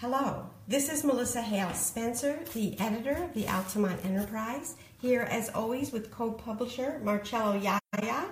[0.00, 5.90] Hello, this is Melissa Hale Spencer, the editor of the Altamont Enterprise, here as always
[5.90, 8.26] with co publisher Marcello Iaia.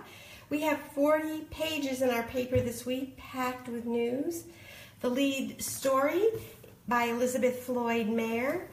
[0.49, 4.45] We have 40 pages in our paper this week packed with news.
[5.01, 6.29] The lead story
[6.87, 8.69] by Elizabeth Floyd Mayer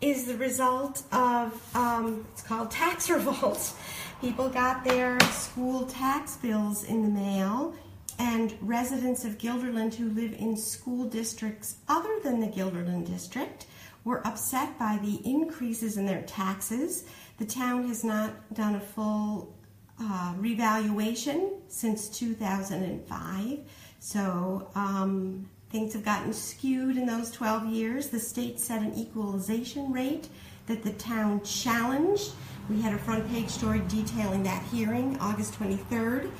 [0.00, 3.72] is the result of, um, it's called Tax Revolt.
[4.20, 7.72] People got their school tax bills in the mail
[8.18, 13.66] and residents of Guilderland who live in school districts other than the Guilderland district
[14.04, 17.04] were upset by the increases in their taxes.
[17.38, 19.54] The town has not done a full
[20.00, 23.58] uh, revaluation since 2005,
[24.00, 28.08] so um, things have gotten skewed in those 12 years.
[28.08, 30.28] The state set an equalization rate
[30.66, 32.32] that the town challenged.
[32.68, 36.30] We had a front page story detailing that hearing August 23rd.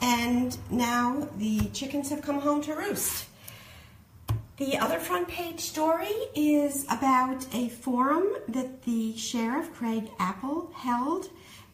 [0.00, 3.26] And now the chickens have come home to roost.
[4.56, 11.28] The other front page story is about a forum that the sheriff, Craig Apple, held.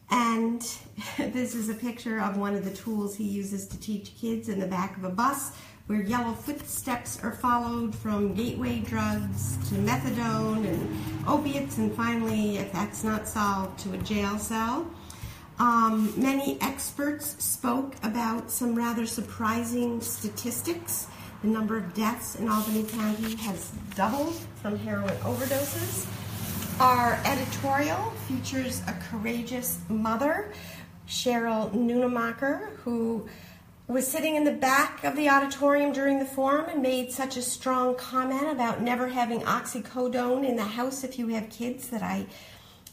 [0.09, 0.61] And
[1.17, 4.59] this is a picture of one of the tools he uses to teach kids in
[4.59, 5.51] the back of a bus,
[5.85, 12.71] where yellow footsteps are followed from gateway drugs to methadone and opiates, and finally, if
[12.71, 14.89] that's not solved, to a jail cell.
[15.61, 21.05] Um, many experts spoke about some rather surprising statistics.
[21.43, 26.07] The number of deaths in Albany County has doubled from heroin overdoses.
[26.79, 30.51] Our editorial features a courageous mother,
[31.07, 33.29] Cheryl Nunemacher, who
[33.87, 37.41] was sitting in the back of the auditorium during the forum and made such a
[37.43, 42.25] strong comment about never having oxycodone in the house if you have kids that I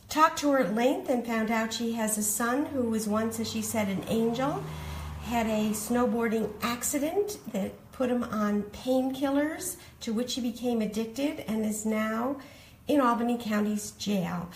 [0.08, 3.38] Talked to her at length and found out she has a son who was once,
[3.40, 4.64] as she said, an angel.
[5.24, 11.66] Had a snowboarding accident that put him on painkillers, to which he became addicted and
[11.66, 12.36] is now
[12.86, 14.48] in Albany County's jail.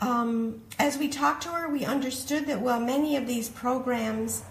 [0.00, 4.42] Um, as we talked to her, we understood that while many of these programs,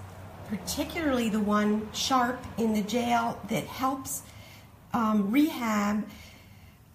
[0.47, 4.23] particularly the one SHARP in the jail that helps
[4.93, 6.07] um, rehab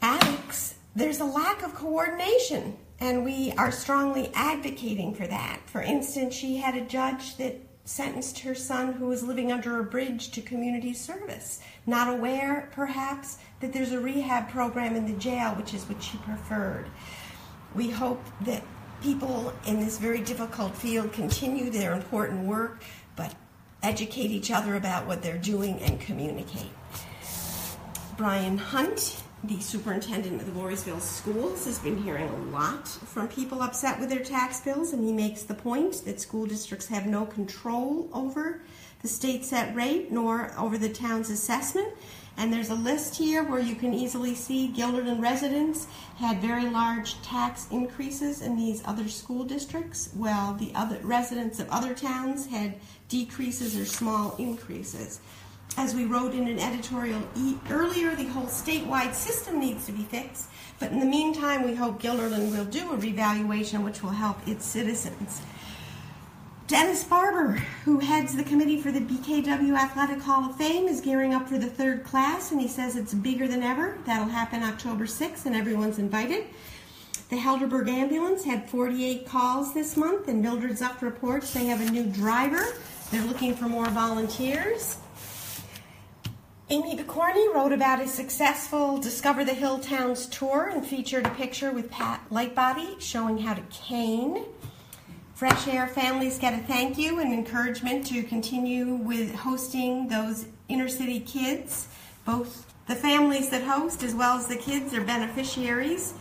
[0.01, 5.61] addicts, there's a lack of coordination and we are strongly advocating for that.
[5.67, 9.85] For instance, she had a judge that sentenced her son who was living under a
[9.85, 15.53] bridge to community service, not aware, perhaps, that there's a rehab program in the jail,
[15.53, 16.87] which is what she preferred.
[17.75, 18.63] We hope that
[19.03, 22.83] people in this very difficult field continue their important work,
[23.17, 23.35] but
[23.83, 26.71] educate each other about what they're doing and communicate.
[28.17, 33.63] Brian Hunt the superintendent of the Voorheesville schools has been hearing a lot from people
[33.63, 37.25] upset with their tax bills, and he makes the point that school districts have no
[37.25, 38.61] control over
[39.01, 41.89] the state set rate nor over the town's assessment.
[42.37, 45.87] And there's a list here where you can easily see Guilderland residents
[46.17, 51.69] had very large tax increases in these other school districts, while the other residents of
[51.71, 52.75] other towns had
[53.09, 55.21] decreases or small increases
[55.77, 60.03] as we wrote in an editorial e- earlier, the whole statewide system needs to be
[60.03, 60.49] fixed.
[60.79, 64.65] But in the meantime, we hope Guilderland will do a revaluation which will help its
[64.65, 65.43] citizens.
[66.67, 67.55] Dennis Barber,
[67.85, 71.59] who heads the committee for the BKW Athletic Hall of Fame, is gearing up for
[71.59, 73.99] the third class, and he says it's bigger than ever.
[74.07, 76.45] That'll happen October 6th, and everyone's invited.
[77.29, 81.91] The Helderberg Ambulance had 48 calls this month, and Mildred Zuck reports they have a
[81.91, 82.65] new driver.
[83.11, 84.97] They're looking for more volunteers.
[86.73, 91.73] Amy Picorni wrote about a successful Discover the Hill Towns tour and featured a picture
[91.73, 94.45] with Pat Lightbody showing how to cane.
[95.35, 100.89] Fresh Air families get a thank you and encouragement to continue with hosting those inner
[100.89, 101.89] city kids.
[102.25, 106.15] Both the families that host as well as the kids are beneficiaries.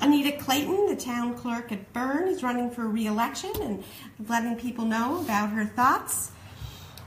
[0.00, 3.84] Anita Clayton, the town clerk at Berne, is running for re-election and
[4.28, 6.32] letting people know about her thoughts.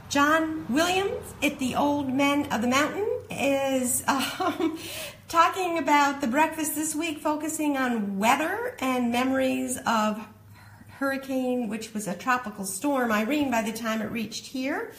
[0.10, 4.78] John Williams at the Old Men of the Mountain is um,
[5.28, 10.26] talking about the breakfast this week, focusing on weather and memories of
[11.00, 14.94] hurricane, which was a tropical storm, Irene, by the time it reached here.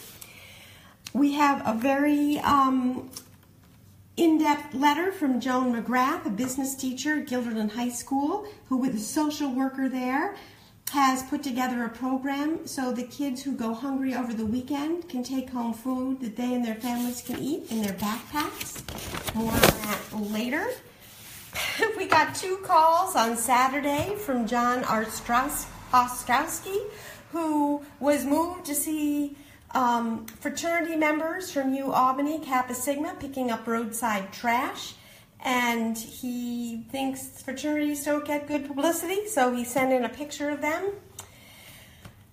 [1.13, 3.11] We have a very um,
[4.17, 8.95] in depth letter from Joan McGrath, a business teacher at Guilderland High School, who was
[8.95, 10.37] a social worker there,
[10.93, 15.23] has put together a program so the kids who go hungry over the weekend can
[15.23, 18.83] take home food that they and their families can eat in their backpacks.
[19.35, 20.69] More on that later.
[21.97, 26.79] we got two calls on Saturday from John Ostrowski,
[27.33, 29.37] who was moved to see
[29.73, 34.95] um, fraternity members from U Albany, Kappa Sigma, picking up roadside trash.
[35.45, 40.61] And he thinks fraternities don't get good publicity, so he sent in a picture of
[40.61, 40.93] them.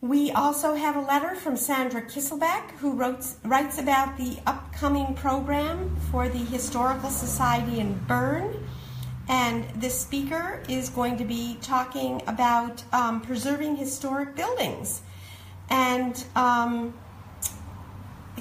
[0.01, 5.95] We also have a letter from Sandra Kisselbeck, who wrote, writes about the upcoming program
[6.11, 8.67] for the Historical Society in Berne.
[9.29, 15.03] And this speaker is going to be talking about um, preserving historic buildings.
[15.69, 16.93] And um,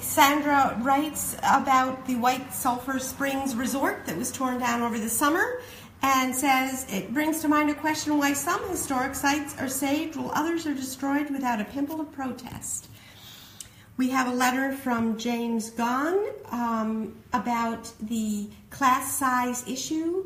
[0.03, 5.61] Sandra writes about the White Sulphur Springs Resort that was torn down over the summer
[6.01, 10.31] and says it brings to mind a question why some historic sites are saved while
[10.35, 12.89] others are destroyed without a pimple of protest.
[13.95, 16.19] We have a letter from James Gahn
[16.51, 20.25] um, about the class size issue.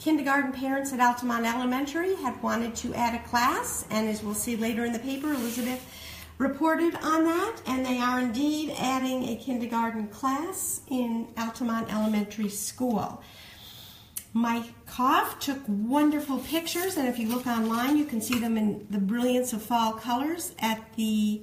[0.00, 4.56] Kindergarten parents at Altamont Elementary had wanted to add a class, and as we'll see
[4.56, 5.86] later in the paper, Elizabeth
[6.38, 13.22] reported on that, and they are indeed adding a kindergarten class in Altamont Elementary School.
[14.32, 18.84] Mike Koff took wonderful pictures, and if you look online, you can see them in
[18.90, 21.42] the brilliance of fall colors at the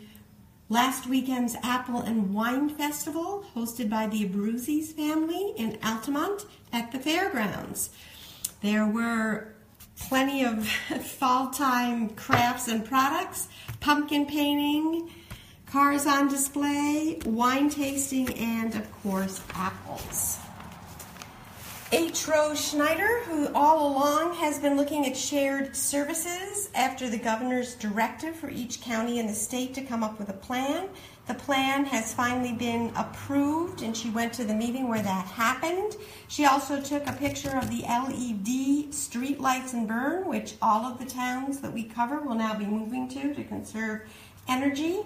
[0.68, 7.00] last weekend's Apple and Wine Festival, hosted by the Abruzzi's family in Altamont at the
[7.00, 7.92] fairgrounds.
[8.62, 9.56] There were
[10.07, 10.68] plenty of
[11.01, 13.48] fall time crafts and products,
[13.80, 15.09] pumpkin painting,
[15.65, 20.39] cars on display, wine tasting, and of course, apples.
[21.92, 28.34] Rose Schneider, who all along has been looking at shared services after the governor's directive
[28.34, 30.88] for each county in the state to come up with a plan.
[31.28, 35.98] The plan has finally been approved, and she went to the meeting where that happened.
[36.30, 40.98] She also took a picture of the LED street lights in Berne, which all of
[40.98, 44.08] the towns that we cover will now be moving to to conserve
[44.48, 45.02] energy.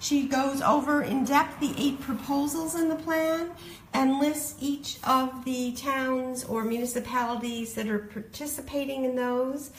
[0.00, 3.50] She goes over in depth the eight proposals in the plan
[3.92, 9.70] and lists each of the towns or municipalities that are participating in those,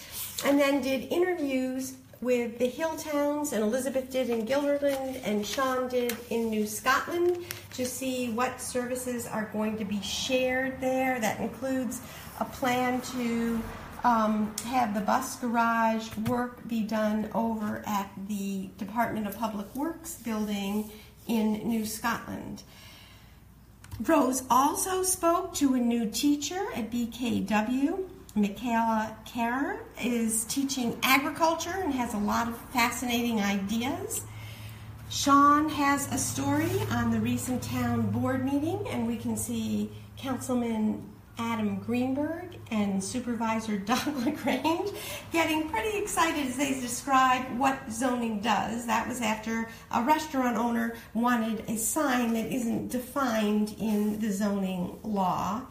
[0.45, 5.87] and then did interviews with the hill towns, and Elizabeth did in Guilderland, and Sean
[5.87, 11.19] did in New Scotland to see what services are going to be shared there.
[11.19, 11.99] That includes
[12.39, 13.59] a plan to
[14.03, 20.15] um, have the bus garage work be done over at the Department of Public Works
[20.15, 20.89] building
[21.27, 22.63] in New Scotland.
[24.01, 28.09] Rose also spoke to a new teacher at BKW.
[28.33, 34.23] Michaela Kerr is teaching agriculture and has a lot of fascinating ideas.
[35.09, 41.03] Sean has a story on the recent town board meeting, and we can see Councilman
[41.41, 44.91] Adam Greenberg and Supervisor Doug LaGrange
[45.31, 48.85] getting pretty excited as they describe what zoning does.
[48.85, 54.99] That was after a restaurant owner wanted a sign that isn't defined in the zoning
[55.03, 55.63] law.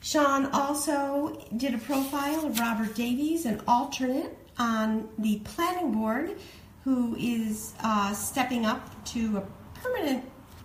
[0.00, 6.36] Sean also did a profile of Robert Davies, an alternate on the planning board,
[6.82, 10.24] who is uh, stepping up to a permanent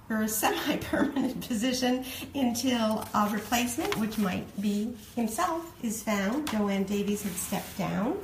[0.10, 6.50] or a semi-permanent position until a replacement, which might be himself, is found.
[6.50, 8.18] Joanne Davies had stepped down.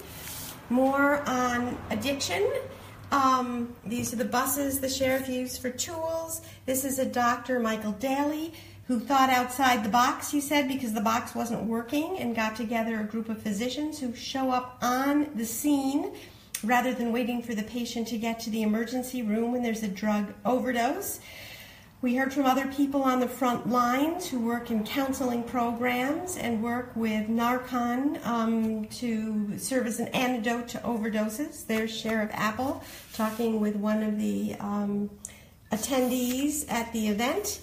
[0.69, 2.49] More on addiction.
[3.11, 6.41] Um, these are the buses the sheriff used for tools.
[6.65, 8.53] This is a doctor, Michael Daly,
[8.87, 12.99] who thought outside the box, he said, because the box wasn't working, and got together
[12.99, 16.13] a group of physicians who show up on the scene
[16.63, 19.87] rather than waiting for the patient to get to the emergency room when there's a
[19.87, 21.19] drug overdose.
[22.01, 26.63] We heard from other people on the front lines who work in counseling programs and
[26.63, 31.67] work with Narcan um, to serve as an antidote to overdoses.
[31.67, 35.11] There's Sheriff Apple talking with one of the um,
[35.71, 37.61] attendees at the event.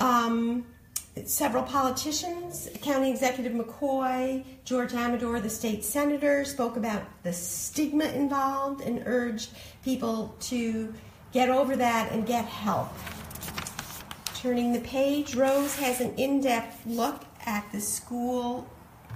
[0.00, 0.66] Um,
[1.24, 8.80] several politicians, County Executive McCoy, George Amedore, the state senator, spoke about the stigma involved
[8.80, 9.50] and urged
[9.84, 10.92] people to
[11.30, 12.88] get over that and get help.
[14.48, 18.66] Turning the page, Rose has an in depth look at the school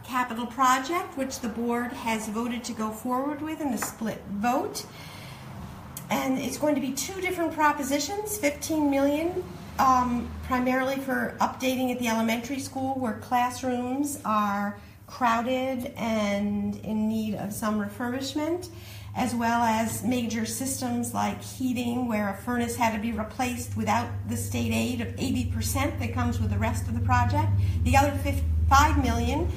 [0.04, 4.84] capital project, which the board has voted to go forward with in a split vote.
[6.10, 9.42] And it's going to be two different propositions 15 million
[9.78, 14.76] um, primarily for updating at the elementary school where classrooms are
[15.12, 18.70] crowded and in need of some refurbishment
[19.14, 24.08] as well as major systems like heating, where a furnace had to be replaced without
[24.28, 27.50] the state aid of 80% that comes with the rest of the project.
[27.82, 28.18] The other
[28.70, 29.52] 5 million,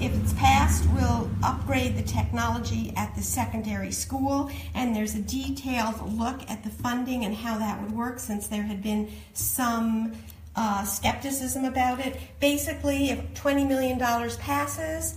[0.00, 6.00] if it's passed, will upgrade the technology at the secondary school, and there's a detailed
[6.12, 10.12] look at the funding and how that would work since there had been some
[10.56, 12.16] uh, skepticism about it.
[12.40, 15.16] Basically, if $20 million passes,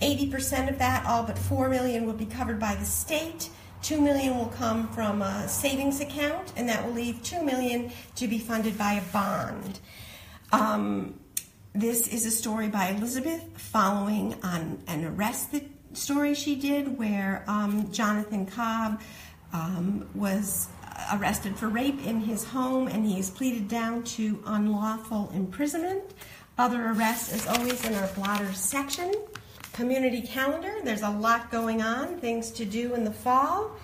[0.00, 3.50] 80% of that, all but 4 million, will be covered by the state.
[3.82, 8.26] 2 million will come from a savings account, and that will leave 2 million to
[8.26, 9.80] be funded by a bond.
[10.52, 11.18] Um,
[11.74, 15.54] this is a story by Elizabeth following on an arrest
[15.92, 19.00] story she did where um, Jonathan Cobb
[19.52, 20.68] um, was
[21.12, 26.02] arrested for rape in his home and he is pleaded down to unlawful imprisonment.
[26.58, 29.14] Other arrests, as always, in our blotter section.
[29.72, 33.76] Community calendar, there's a lot going on, things to do in the fall.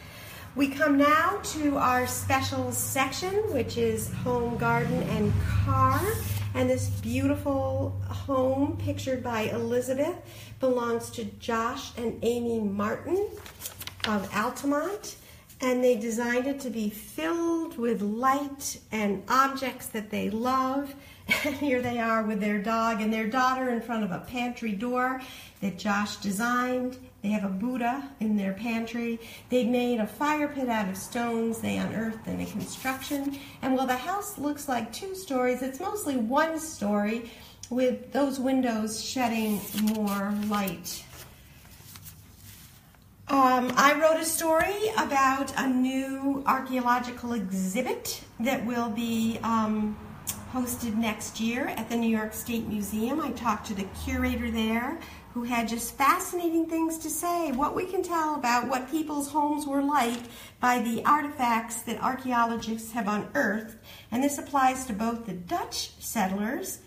[0.54, 5.32] We come now to our specials section, which is home, garden, and
[5.64, 6.00] car.
[6.54, 10.16] And this beautiful home, pictured by Elizabeth,
[10.60, 13.28] belongs to Josh and Amy Martin
[14.06, 15.16] of Altamont
[15.62, 20.94] and they designed it to be filled with light and objects that they love.
[21.44, 24.72] And here they are with their dog and their daughter in front of a pantry
[24.72, 25.22] door
[25.60, 26.98] that Josh designed.
[27.22, 29.20] They have a Buddha in their pantry.
[29.48, 33.38] They made a fire pit out of stones they unearthed in a construction.
[33.62, 37.30] And while the house looks like two stories, it's mostly one story
[37.70, 39.60] with those windows shedding
[39.94, 41.04] more light
[43.32, 49.96] um, I wrote a story about a new archaeological exhibit that will be um,
[50.52, 53.22] hosted next year at the New York State Museum.
[53.22, 55.00] I talked to the curator there
[55.32, 57.52] who had just fascinating things to say.
[57.52, 60.20] What we can tell about what people's homes were like
[60.60, 63.78] by the artifacts that archaeologists have unearthed.
[64.10, 66.80] And this applies to both the Dutch settlers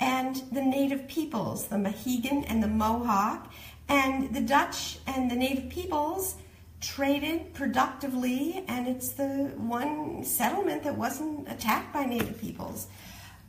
[0.00, 3.52] and the native peoples, the Mohegan and the Mohawk.
[3.88, 6.36] And the Dutch and the native peoples
[6.80, 12.88] traded productively, and it's the one settlement that wasn't attacked by native peoples.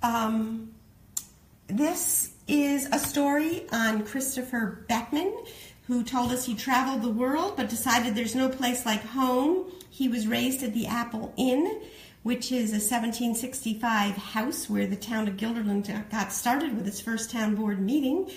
[0.01, 0.71] Um,
[1.67, 5.35] this is a story on Christopher Beckman,
[5.87, 9.71] who told us he traveled the world but decided there's no place like home.
[9.89, 11.81] He was raised at the Appel Inn,
[12.23, 17.31] which is a 1765 house where the town of Guilderland got started with its first
[17.31, 18.29] town board meeting.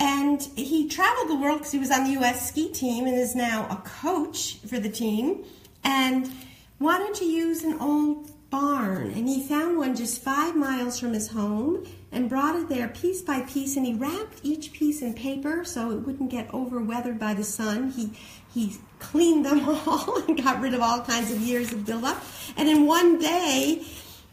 [0.00, 2.48] And he traveled the world because he was on the U.S.
[2.48, 5.44] ski team and is now a coach for the team.
[5.82, 6.30] And
[6.78, 9.10] wanted to use an old barn.
[9.10, 13.20] And he found one just five miles from his home and brought it there piece
[13.20, 13.76] by piece.
[13.76, 17.44] And he wrapped each piece in paper so it wouldn't get over weathered by the
[17.44, 17.90] sun.
[17.90, 18.12] He
[18.52, 22.22] he cleaned them all and got rid of all kinds of years of buildup.
[22.56, 23.84] And in one day,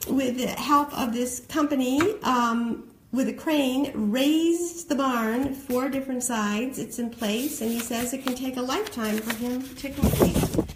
[0.08, 6.22] with the help of this company, um, with a crane, raised the barn four different
[6.22, 6.78] sides.
[6.78, 10.68] It's in place, and he says it can take a lifetime for him to complete.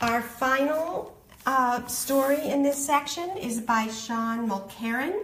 [0.00, 5.22] Our final uh, story in this section is by Sean Mulkerin,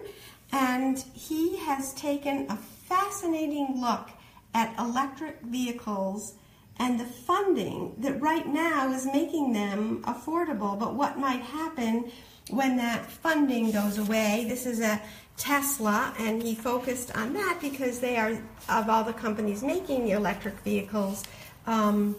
[0.53, 4.11] and he has taken a fascinating look
[4.55, 6.35] at electric vehicles
[6.79, 12.11] and the funding that right now is making them affordable, but what might happen
[12.51, 14.45] when that funding goes away.
[14.49, 15.01] This is a
[15.37, 18.39] Tesla, and he focused on that because they are,
[18.69, 21.25] of all the companies making the electric vehicles,
[21.67, 22.17] um,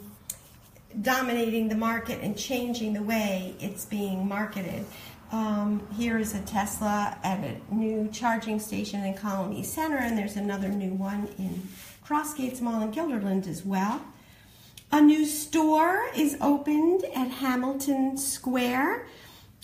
[1.01, 4.85] dominating the market and changing the way it's being marketed.
[5.31, 10.35] Um, here is a Tesla at a new charging station in Colonie Center, and there's
[10.35, 11.67] another new one in
[12.05, 14.01] Crossgates Mall in Guilderland as well.
[14.91, 19.07] A new store is opened at Hamilton Square,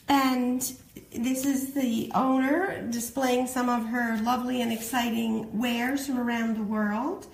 [0.07, 0.73] and
[1.13, 6.63] this is the owner displaying some of her lovely and exciting wares from around the
[6.63, 7.27] world.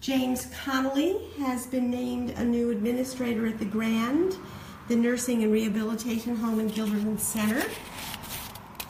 [0.00, 4.36] James Connolly has been named a new administrator at the Grand,
[4.88, 7.62] the Nursing and Rehabilitation Home in Guilderland Center.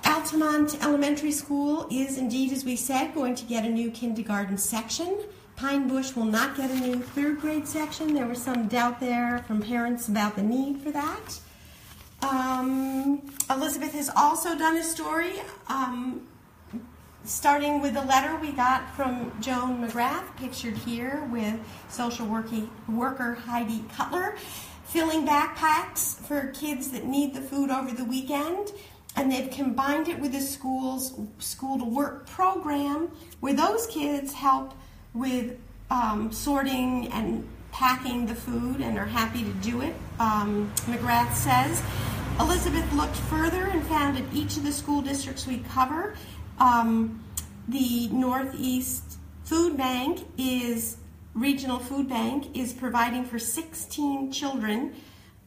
[0.05, 5.21] Altamont Elementary School is indeed, as we said, going to get a new kindergarten section.
[5.57, 8.13] Pine Bush will not get a new third grade section.
[8.13, 11.39] There was some doubt there from parents about the need for that.
[12.25, 15.35] Um, Elizabeth has also done a story,
[15.69, 16.27] um,
[17.25, 21.55] starting with a letter we got from Joan McGrath, pictured here with
[21.91, 24.37] social worker Heidi Cutler,
[24.85, 28.73] filling backpacks for kids that need the food over the weekend.
[29.17, 34.75] And they've combined it with the school's school to work program where those kids help
[35.13, 35.59] with
[35.91, 41.83] um, sorting and packing the food and are happy to do it, um, McGrath says.
[42.41, 46.17] Elizabeth looked further and found at each of the school districts we cover,
[46.59, 47.23] um,
[47.69, 50.97] the Northeast Food Bank is
[51.35, 54.95] regional food bank is providing for 16 children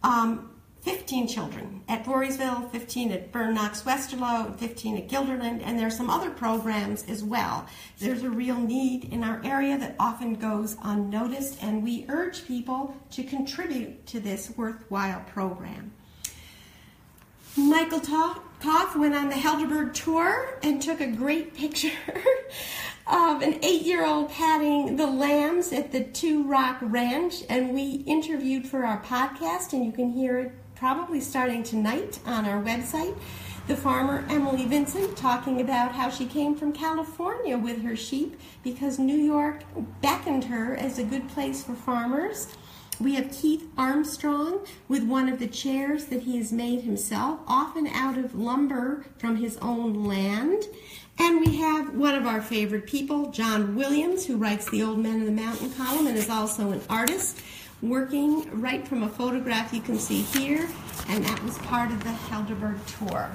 [0.03, 0.51] um,
[0.82, 6.10] 15 children at Voorheesville, 15 at Berne Knox Westerlo, 15 at Guilderland, and there's some
[6.10, 7.65] other programs as well.
[8.00, 12.96] There's a real need in our area that often goes unnoticed, and we urge people
[13.12, 15.91] to contribute to this worthwhile program.
[17.57, 21.89] Michael Toth went on the Helderberg tour and took a great picture
[23.07, 28.03] of an eight year old patting the lambs at the Two Rock Ranch, and we
[28.05, 33.17] interviewed for our podcast, and you can hear it probably starting tonight on our website.
[33.67, 38.99] The farmer Emily Vincent talking about how she came from California with her sheep because
[38.99, 39.63] New York
[40.01, 42.55] beckoned her as a good place for farmers.
[42.99, 47.85] We have Keith Armstrong with one of the chairs that he has made himself, often
[47.87, 50.63] out of lumber from his own land.
[51.19, 55.19] And we have one of our favorite people, John Williams, who writes the Old Men
[55.19, 57.39] of the Mountain column and is also an artist
[57.81, 60.67] working right from a photograph you can see here,
[61.09, 63.29] and that was part of the Helderberg tour.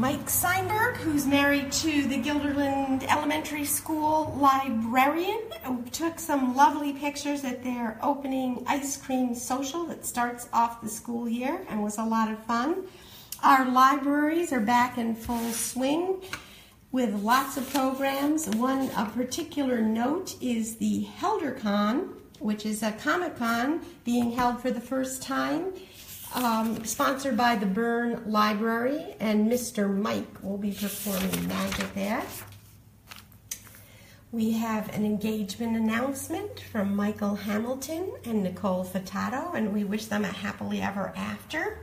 [0.00, 5.42] Mike Seinberg, who's married to the Guilderland Elementary School librarian,
[5.92, 11.28] took some lovely pictures at their opening ice cream social that starts off the school
[11.28, 12.84] year and was a lot of fun.
[13.42, 16.22] Our libraries are back in full swing
[16.92, 18.48] with lots of programs.
[18.48, 24.70] One of particular note is the HelderCon, which is a Comic Con being held for
[24.70, 25.74] the first time,
[26.34, 29.94] um, sponsored by the Berne Library, and Mr.
[29.94, 32.22] Mike will be performing magic there.
[34.32, 40.24] We have an engagement announcement from Michael Hamilton and Nicole Fatato, and we wish them
[40.24, 41.78] a happily ever after.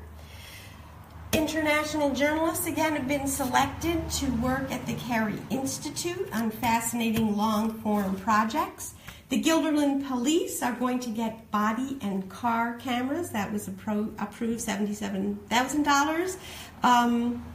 [1.34, 7.74] International journalists again have been selected to work at the Carey Institute on fascinating long
[7.82, 8.94] form projects.
[9.30, 13.32] The Guilderland Police are going to get body and car cameras.
[13.32, 16.38] That was appro- approved $77,000.
[16.84, 17.46] Um,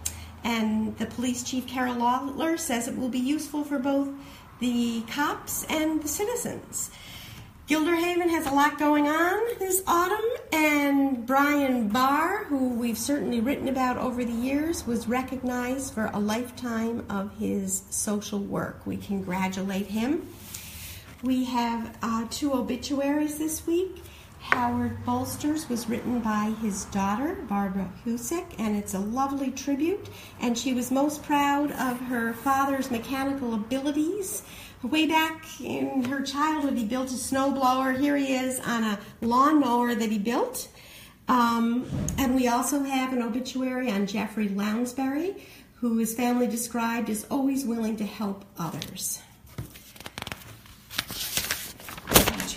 [0.45, 4.11] and the police chief, Carol Lawlor, says it will be useful for both
[4.61, 6.91] the cops and the citizens.
[7.69, 10.21] Guilderhaven has a lot going on this autumn,
[10.53, 16.19] and Brian Barr, who we've certainly written about over the years, was recognized for a
[16.19, 18.85] lifetime of his social work.
[18.85, 20.29] We congratulate him.
[21.23, 24.03] We have uh, two obituaries this week.
[24.41, 30.09] Howard Bolsters was written by his daughter, Barbara Husick, and it's a lovely tribute.
[30.41, 34.43] And she was most proud of her father's mechanical abilities.
[34.83, 37.97] Way back in her childhood, he built a snowblower.
[38.01, 40.67] Here he is on a lawnmower that he built.
[41.29, 45.41] Um, and we also have an obituary on Jeffrey Lounsbury,
[45.77, 49.21] who his family described as always willing to help others.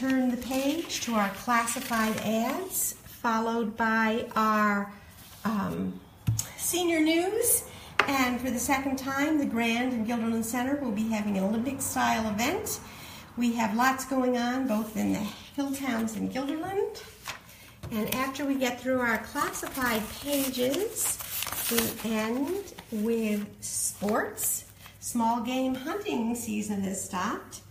[0.10, 4.94] Turn the page to our classified ads, followed by our
[5.44, 6.00] um,
[6.58, 7.64] senior news.
[8.08, 11.82] And for the second time, the Grand and Guilderland Center will be having an Olympic
[11.82, 12.80] style event.
[13.36, 17.02] We have lots going on both in the hill towns and Guilderland.
[17.92, 21.18] And after we get through our classified pages,
[21.72, 24.66] we end with sports.
[25.00, 27.62] Small game hunting season has stopped.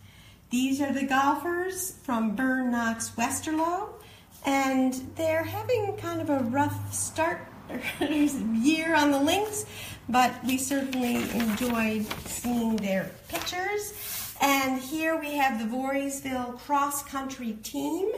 [0.50, 3.88] These are the golfers from Berne Knox Westerlo,
[4.46, 7.48] and they're having kind of a rough start
[8.00, 9.66] year on the links,
[10.08, 13.94] but we certainly enjoyed seeing their pictures.
[14.40, 18.10] And here we have the Voorheesville cross country team,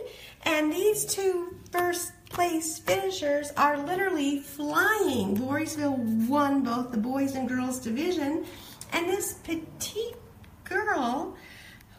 [0.44, 5.36] and these two first place finishers are literally flying.
[5.36, 8.44] Voorheesville won both the boys and girls division,
[8.92, 10.16] and this petite
[10.64, 11.36] girl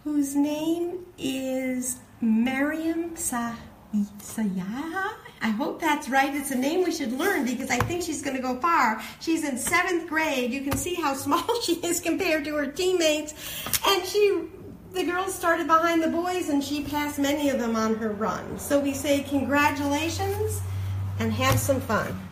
[0.08, 3.56] whose name is Miriam Sa-
[3.94, 5.12] Sayaha.
[5.42, 6.34] I hope that's right.
[6.34, 9.02] It's a name we should learn because I think she's going to go far.
[9.20, 10.54] She's in seventh grade.
[10.54, 13.34] You can see how small she is compared to her teammates.
[13.86, 14.44] And she,
[14.94, 18.58] the girls started behind the boys and she passed many of them on her run.
[18.58, 20.62] So we say congratulations
[21.20, 22.27] and have some fun.